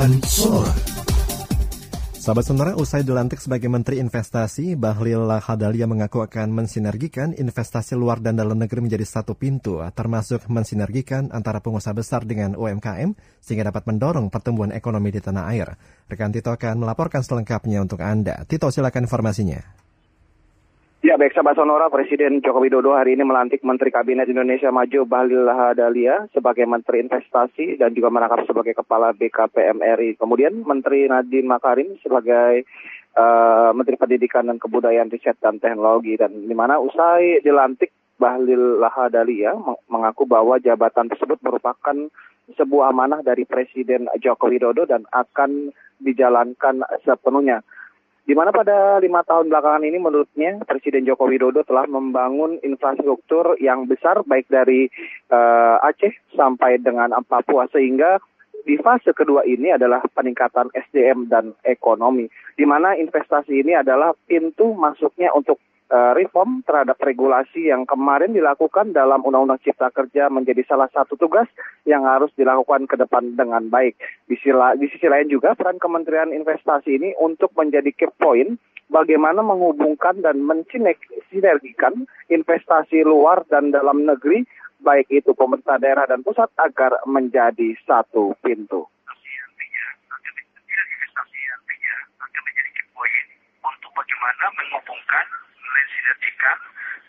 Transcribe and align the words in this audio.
Sonora. 0.00 0.72
Sahabat 2.16 2.48
Sonora, 2.48 2.72
usai 2.72 3.04
dilantik 3.04 3.36
sebagai 3.36 3.68
Menteri 3.68 4.00
Investasi, 4.00 4.72
Bahlil 4.72 5.28
Lahadalia 5.28 5.84
mengaku 5.84 6.24
akan 6.24 6.56
mensinergikan 6.56 7.36
investasi 7.36 8.00
luar 8.00 8.16
dan 8.16 8.40
dalam 8.40 8.56
negeri 8.56 8.80
menjadi 8.80 9.04
satu 9.04 9.36
pintu, 9.36 9.76
termasuk 9.92 10.48
mensinergikan 10.48 11.28
antara 11.36 11.60
pengusaha 11.60 11.92
besar 11.92 12.24
dengan 12.24 12.56
UMKM, 12.56 13.12
sehingga 13.44 13.68
dapat 13.68 13.84
mendorong 13.92 14.32
pertumbuhan 14.32 14.72
ekonomi 14.72 15.12
di 15.12 15.20
tanah 15.20 15.44
air. 15.52 15.76
Rekan 16.08 16.32
Tito 16.32 16.48
akan 16.48 16.80
melaporkan 16.80 17.20
selengkapnya 17.20 17.84
untuk 17.84 18.00
Anda. 18.00 18.40
Tito, 18.48 18.72
silakan 18.72 19.04
informasinya. 19.04 19.89
Ya, 21.10 21.18
baik 21.18 21.34
sahabat 21.34 21.58
Sonora, 21.58 21.90
Presiden 21.90 22.38
Joko 22.38 22.62
Widodo 22.62 22.94
hari 22.94 23.18
ini 23.18 23.26
melantik 23.26 23.66
Menteri 23.66 23.90
Kabinet 23.90 24.30
Indonesia 24.30 24.70
Maju 24.70 25.10
Bahlil 25.10 25.42
Lahadalia 25.42 26.30
sebagai 26.30 26.62
Menteri 26.70 27.02
Investasi 27.02 27.74
dan 27.82 27.98
juga 27.98 28.14
merangkap 28.14 28.46
sebagai 28.46 28.78
Kepala 28.78 29.10
BKPM 29.18 29.82
RI. 29.82 30.14
Kemudian 30.14 30.62
Menteri 30.62 31.10
Nadine 31.10 31.50
Makarim 31.50 31.98
sebagai 31.98 32.62
uh, 33.18 33.74
Menteri 33.74 33.98
Pendidikan 33.98 34.46
dan 34.46 34.62
Kebudayaan 34.62 35.10
Riset 35.10 35.34
dan 35.42 35.58
Teknologi 35.58 36.14
dan 36.14 36.30
di 36.46 36.54
mana 36.54 36.78
usai 36.78 37.42
dilantik 37.42 37.90
Bahlil 38.14 38.78
Lahadalia 38.78 39.58
mengaku 39.90 40.30
bahwa 40.30 40.62
jabatan 40.62 41.10
tersebut 41.10 41.42
merupakan 41.42 42.06
sebuah 42.54 42.94
amanah 42.94 43.26
dari 43.26 43.42
Presiden 43.50 44.06
Joko 44.22 44.46
Widodo 44.46 44.86
dan 44.86 45.02
akan 45.10 45.74
dijalankan 45.98 46.86
sepenuhnya 47.02 47.66
di 48.24 48.36
mana 48.36 48.52
pada 48.52 49.00
lima 49.00 49.24
tahun 49.24 49.48
belakangan 49.48 49.84
ini 49.84 49.98
menurutnya 49.98 50.60
Presiden 50.68 51.08
Joko 51.08 51.26
Widodo 51.26 51.64
telah 51.64 51.88
membangun 51.88 52.60
infrastruktur 52.60 53.56
yang 53.58 53.88
besar 53.88 54.20
baik 54.28 54.46
dari 54.52 54.92
uh, 55.32 55.80
Aceh 55.80 56.12
sampai 56.36 56.78
dengan 56.78 57.16
Papua 57.24 57.66
sehingga 57.72 58.20
di 58.64 58.76
fase 58.76 59.16
kedua 59.16 59.40
ini 59.48 59.72
adalah 59.72 60.04
peningkatan 60.12 60.68
SDM 60.76 61.32
dan 61.32 61.56
ekonomi 61.64 62.28
di 62.60 62.64
mana 62.68 62.92
investasi 62.92 63.64
ini 63.64 63.72
adalah 63.72 64.12
pintu 64.28 64.76
masuknya 64.76 65.32
untuk 65.32 65.56
uh, 65.90 66.12
reform 66.14 66.62
terhadap 66.64 66.96
regulasi 67.02 67.68
yang 67.68 67.84
kemarin 67.84 68.32
dilakukan 68.32 68.94
dalam 68.94 69.20
Undang-Undang 69.26 69.60
Cipta 69.66 69.90
Kerja 69.90 70.30
menjadi 70.30 70.62
salah 70.64 70.88
satu 70.88 71.18
tugas 71.18 71.50
yang 71.84 72.06
harus 72.06 72.30
dilakukan 72.38 72.86
ke 72.86 72.96
depan 72.96 73.34
dengan 73.34 73.68
baik. 73.68 73.98
Di 74.30 74.38
sisi, 74.38 74.54
di 74.54 74.86
sisi 74.88 75.06
lain 75.10 75.28
juga 75.28 75.58
peran 75.58 75.82
Kementerian 75.82 76.30
Investasi 76.32 76.96
ini 76.96 77.10
untuk 77.18 77.52
menjadi 77.58 77.90
key 77.92 78.10
point 78.16 78.56
bagaimana 78.90 79.42
menghubungkan 79.42 80.22
dan 80.22 80.42
mensinergikan 80.42 82.06
investasi 82.26 83.06
luar 83.06 83.46
dan 83.46 83.70
dalam 83.70 84.02
negeri 84.02 84.42
baik 84.80 85.12
itu 85.12 85.36
pemerintah 85.36 85.76
daerah 85.76 86.08
dan 86.08 86.24
pusat 86.24 86.48
agar 86.56 87.04
menjadi 87.04 87.76
satu 87.84 88.32
pintu. 88.40 88.88
bagaimana 94.00 94.46
menghubungkan 94.56 95.26
mensinergikan 95.60 96.56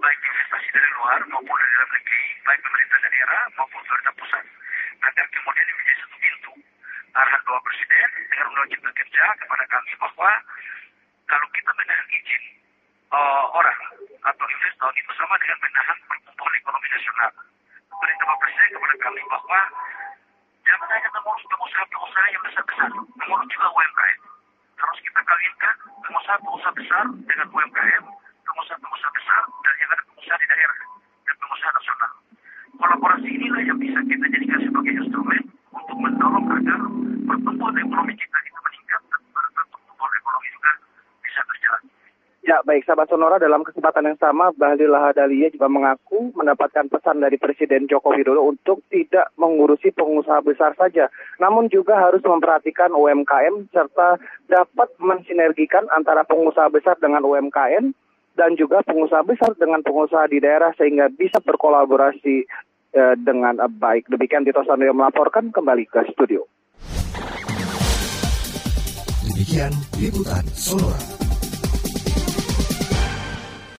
baik 0.00 0.20
investasi 0.24 0.68
dari 0.72 0.90
luar 0.96 1.20
maupun 1.28 1.56
dari 1.60 1.72
dalam 1.76 1.90
negeri, 1.92 2.24
baik 2.48 2.64
pemerintah 2.64 2.98
daerah 3.04 3.42
maupun 3.60 3.80
pemerintah 3.84 4.14
pusat. 4.16 4.44
Agar 5.04 5.26
kemudian 5.28 5.68
menjadi 5.68 6.00
satu 6.00 6.16
pintu 6.16 6.52
arahan 7.12 7.40
Bapak 7.44 7.62
Presiden 7.68 8.08
dengan 8.32 8.46
Undang 8.56 8.68
Cipta 8.72 8.90
Kerja 8.96 9.24
kepada 9.36 9.64
kami 9.68 9.92
bahwa 10.00 10.30
kalau 11.28 11.48
kita 11.52 11.70
menahan 11.76 12.08
izin 12.08 12.42
uh, 13.12 13.44
orang 13.52 13.80
atau 14.32 14.44
investor 14.48 14.90
itu 14.96 15.12
sama 15.12 15.36
dengan 15.44 15.58
menahan 15.60 15.98
pertumbuhan 16.08 16.54
ekonomi 16.56 16.88
nasional. 16.88 17.30
Perintah 17.92 18.24
Bapak 18.24 18.40
Presiden 18.40 18.70
kepada 18.80 18.96
kami 18.96 19.20
bahwa 19.28 19.60
jangan 20.64 20.88
hanya 20.88 21.08
mengurus 21.20 21.44
pengusaha-pengusaha 21.52 22.26
yang 22.32 22.42
besar-besar, 22.48 22.90
mengurus 22.96 23.48
juga 23.52 23.68
UMKM. 23.76 24.20
Harus 24.80 24.98
kita 25.04 25.20
kawinkan 25.20 25.74
pengusaha-pengusaha 26.00 26.72
besar 26.80 27.04
dengan 27.28 27.46
UMKM 27.52 28.04
Ya, 42.48 42.64
baik 42.64 42.88
sahabat 42.88 43.12
Sonora 43.12 43.36
dalam 43.36 43.60
kesempatan 43.60 44.08
yang 44.08 44.16
sama 44.16 44.48
Bahlil 44.56 44.88
Lahadalia 44.88 45.52
juga 45.52 45.68
mengaku 45.68 46.32
mendapatkan 46.32 46.88
pesan 46.88 47.20
dari 47.20 47.36
Presiden 47.36 47.84
Joko 47.84 48.16
Widodo 48.16 48.40
untuk 48.40 48.80
tidak 48.88 49.36
mengurusi 49.36 49.92
pengusaha 49.92 50.40
besar 50.40 50.72
saja, 50.80 51.12
namun 51.36 51.68
juga 51.68 52.00
harus 52.00 52.24
memperhatikan 52.24 52.96
UMKM 52.96 53.68
serta 53.68 54.16
dapat 54.48 54.88
mensinergikan 54.96 55.92
antara 55.92 56.24
pengusaha 56.24 56.72
besar 56.72 56.96
dengan 56.96 57.20
UMKM 57.20 57.92
dan 58.32 58.56
juga 58.56 58.80
pengusaha 58.80 59.20
besar 59.28 59.52
dengan 59.60 59.84
pengusaha 59.84 60.24
di 60.32 60.40
daerah 60.40 60.72
sehingga 60.80 61.12
bisa 61.12 61.44
berkolaborasi 61.44 62.48
eh, 62.96 63.14
dengan 63.20 63.60
baik. 63.60 64.08
Demikian 64.08 64.48
Tito 64.48 64.64
Sandoyo 64.64 64.96
melaporkan 64.96 65.52
kembali 65.52 65.84
ke 65.84 66.00
studio. 66.16 66.48
Demikian 69.36 69.76
liputan 70.00 70.48
Sonora. 70.56 71.27